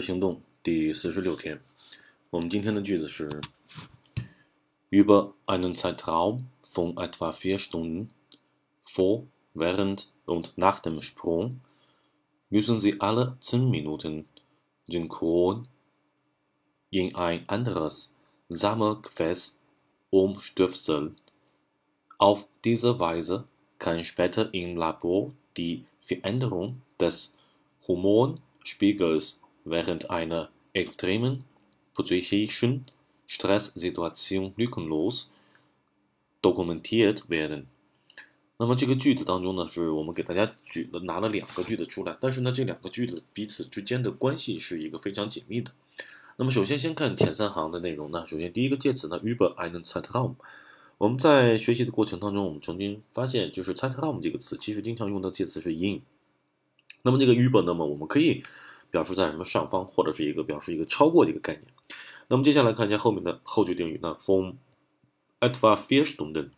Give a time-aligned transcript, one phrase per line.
[0.00, 1.60] 行动第四十六天，
[2.30, 3.40] 我们今天的句子是：
[4.90, 8.08] Über einen Zeitraum von etwa vier Stunden
[8.82, 9.24] vor,
[9.54, 11.60] während und nach dem Sprung
[12.48, 14.26] müssen Sie alle zehn Minuten
[14.88, 15.68] synchron
[16.90, 18.14] in ein anderes
[18.48, 19.60] Sammelgefäß
[20.10, 21.16] umstöpseln.
[22.18, 23.44] Auf diese Weise
[23.78, 27.36] kann später im Labor die Veränderung des
[27.86, 31.40] Hormonspiegels während einer extremen
[31.94, 32.80] psychischen
[33.28, 35.28] Stresssituation lückenlos
[36.42, 37.64] dokumentiert werden。
[38.56, 45.72] 那么这个句子当中呢，是我们给大家举了拿了两个句子出来，但是呢，这两个句子彼此之间的关系是一个非常紧密的。
[46.36, 50.34] 那么首先先看前三行的内容呢，首先第一个介词呢，über einen Zeitraum。
[50.98, 56.02] 我们在学习的过程当中，我们曾经发现，就是 Zeitraum 这个词，其实经常用的介词是 in。
[57.02, 58.42] 那么这个 über，那么我们可以
[58.90, 61.64] 表示在什么上方，或者是一个表示一个超过的一个概念。
[62.28, 64.52] 那么接下来看一下后面的后句定语，那 from
[65.40, 66.50] etwa vier Stunden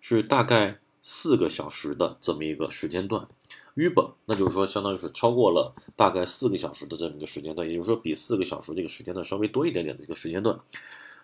[0.00, 3.28] 是大概四个小时的这么一个时间段。
[3.76, 10.58] über 那就是说，相当于是超过了大概四个小时的这么一个时间段，也就是说比四个小时这个时间段稍微多一点点的一个时间段。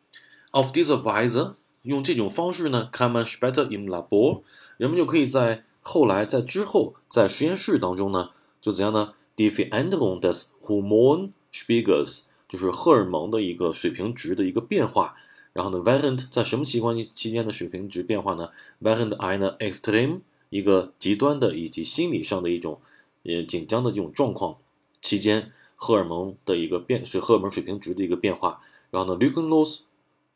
[0.53, 4.43] ，of this advisor 用这种方式呢，come much better in labor，
[4.77, 8.31] 人们就可以在后来在之后在实验室当中呢，
[8.63, 15.15] 就怎样呢？Define des Hormon Spiegels 就是荷尔蒙的一个水平值的一个变化，
[15.53, 18.51] 然后呢，während 在什么期关期间的水平值变化呢
[18.83, 20.21] ？während eine extreme
[20.51, 22.81] 一个极端的以及心理上的一种
[23.25, 24.57] 呃紧张的这种状况
[25.03, 28.61] 期间，荷尔蒙的一个变是荷尔蒙水平值的一个变化，
[28.91, 29.81] 然后呢，lückenlos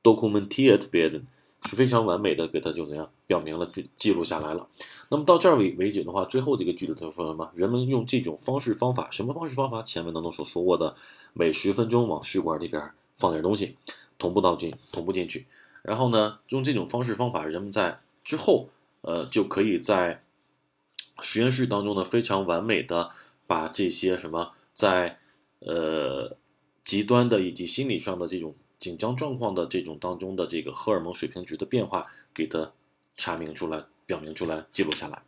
[0.02, 1.22] documentiert werden。
[1.64, 4.68] 是非常完美的，给它就怎样表明了，就记录下来了。
[5.08, 7.50] 那么到这儿为为止的话，最后这个句子他说什么？
[7.54, 9.82] 人们用这种方式方法，什么方式方法？
[9.82, 10.94] 前文当中所说过的，
[11.32, 13.74] 每十分钟往试管里边放点东西，
[14.18, 15.46] 同步到进，同步进去。
[15.80, 18.68] 然后呢，用这种方式方法，人们在之后，
[19.00, 20.22] 呃，就可以在
[21.20, 23.12] 实验室当中呢，非常完美的
[23.46, 25.18] 把这些什么，在
[25.60, 26.36] 呃
[26.82, 28.54] 极端的以及心理上的这种。
[28.82, 32.04] 紧张状况的这种当中的这个荷尔蒙水平值的变化，
[32.34, 32.72] 给它
[33.16, 35.22] 查明出来、表明出来、记录下来。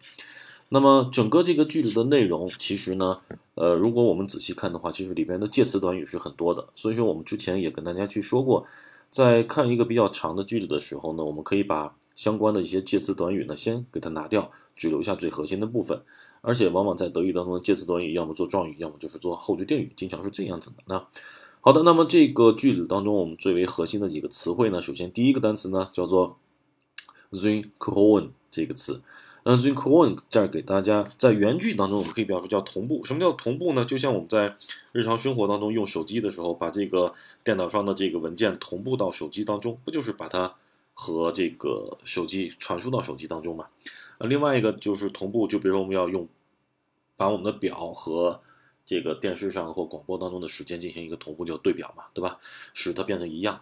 [0.70, 3.20] 那么整个这个句子的内容，其实呢，
[3.54, 6.66] 呃，如果我们仔细看的话，其实里边的介词短语是很多的。
[6.74, 8.66] 所以说，我们之前也跟大家去说过，
[9.10, 16.02] 在看一个比较长的句子的时候呢，我们可以把相关的一些介词短语呢，先给它拿掉，只留下最核心的部分。
[16.40, 20.76] 而且往往在德语当中的介词短语，要么做状语，要么就是做后置定语，经常是这样子的。
[20.86, 21.06] 那
[21.60, 26.36] 好的，那么这个句子当中，我们最为核心的几个词汇呢，首先第一个单词呢叫做
[27.34, 29.02] synchron 这个词。
[29.46, 33.04] 那 synchron 这儿给大家在原句当中，我们可以表示叫同步。
[33.04, 33.84] 什么叫同步呢？
[33.84, 34.56] 就像我们在
[34.92, 37.12] 日常生活当中用手机的时候，把这个
[37.44, 40.54] 电脑上的这个文件同步到手机当中，不就是把它
[40.94, 43.66] 和这个手机传输到手机当中嘛？
[44.16, 46.26] 呃，另外一个就是同步，就比如说我们要用
[47.16, 48.40] 把我们的表和
[48.86, 52.38] 这个电视上或广播当中的时间进行一个同步，叫对表嘛，对吧？
[52.72, 53.60] 使它变得一样。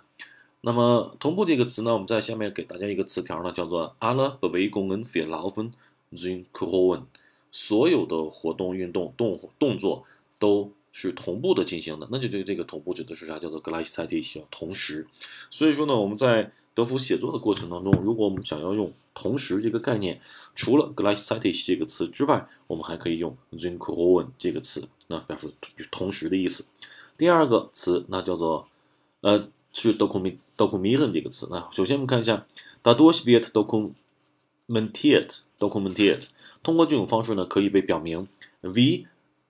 [0.65, 5.73] 那么同步这个词呢，我们在下面给大家一个词条呢，叫做 alle Bewegungen verlaufen
[6.13, 7.03] synchron，
[7.51, 10.05] 所有的活动、运动、动动作
[10.39, 12.09] 都是同步的进行的。
[12.13, 13.41] 那就这个这个同步指的是啥？
[13.41, 15.07] 叫做 gleichzeitig，同时。
[15.51, 20.21] 所以说呢，我们在德福写作的过程当中，如果我们想要用同时这个概念，
[20.55, 25.53] 除了 gleichzeitig 这个词之外，我们还可以用 synchron 这个词，那表示
[25.91, 26.67] 同时的意思。
[27.19, 28.69] 第二个词那叫做
[29.23, 31.49] 呃是 document，document 这个词。
[31.51, 32.47] 那首先我们看一下
[32.83, 36.27] ，dadurch wird dokumentiert，dokumentiert。
[36.63, 38.29] 通过这种方式呢，可以被表明
[38.61, 39.05] we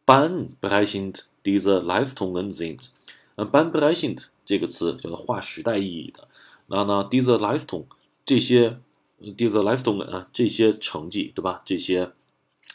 [0.07, 2.89] bahnbrechend diese Leistungen sind。
[3.37, 6.29] 嗯，bahnbrechend 这个词叫做划时代意义的。
[6.69, 7.85] 那呢，diese Leistung
[8.25, 8.79] 这些
[9.21, 11.63] diese Leistungen 啊，这些成绩对吧？
[11.65, 12.13] 这些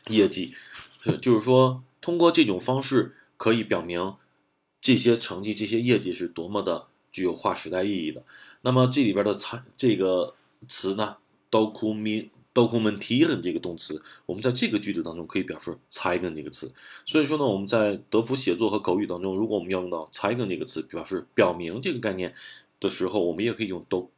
[0.07, 0.53] 业绩，
[1.21, 4.15] 就是说通过这种方式可以表明
[4.79, 6.87] 这些成绩、这些业绩是多么的
[7.17, 8.23] 具有划时代意义的。
[8.61, 10.33] 那么这里边的猜这个
[10.67, 11.17] 词呢
[11.51, 12.29] ，document。
[12.57, 16.73] dokumentieren 这个动词，我们在这个句子当中可以表示 zeigen 这个词。
[17.05, 22.33] 所以说呢，我们在德福写作和口语当中，如果我们要用到 zeigen 这个词，表示表明这个概念
[22.79, 24.09] 的时候，我们也可以用 do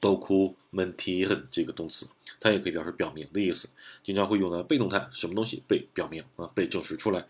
[0.00, 2.06] dokumentieren 这个动词，
[2.40, 3.68] 它也可以表示表明的意思。
[4.02, 7.26] 经常会用来被动态，什么东西被表明啊，被证实出来。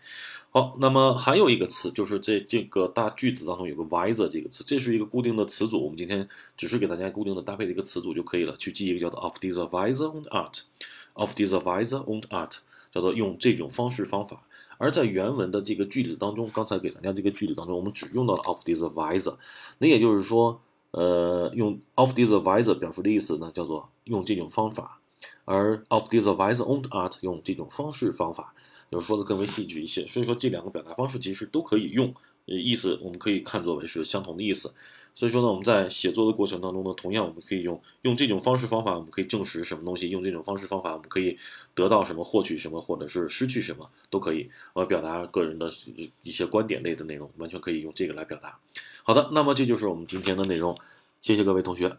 [0.51, 5.81] 好，那么还有一个词，就是在这个大句子当中有个 weise 这个词，这是一个固定的词组。
[5.83, 6.27] 我们今天
[6.57, 12.57] 只是给大家固定的搭配的一个词组就可以了，去记一个叫做 of diese Weise und Art，of diese Weise und Art，
[12.93, 14.43] 叫做用这种方式方法。
[14.77, 19.37] 而在原文的这个句子当中，刚才给大家这个句子当中，我们只用到了 of diese Weise，
[19.77, 20.59] 那也就是说，
[20.91, 24.99] 呃，用 of this a wise 表示的意思呢，叫做用这种方法，
[25.45, 28.53] 而 of this a wise on Art 用这种方式方法。
[28.91, 32.13] 就是说的更为细致一些，所以说这两个表达方式其实都可以用，
[32.45, 34.73] 呃，意思我们可以看作为是相同的意思。
[35.13, 41.37] 所以说呢，我们在写作的过程当中呢，同样我们可以用用这种方式方法，我们可以证实什么东西；用这种方式方法，我们可以
[41.73, 44.49] 得到什么、获取什么，或者是失去什么，都可以。
[44.73, 45.71] 呃，表达个人的
[46.23, 48.57] 一些观点类的内容，完全可以用这个来表达。
[49.03, 50.77] 好的，那么这就是我们今天的内容，
[51.21, 51.89] 谢谢各位同学。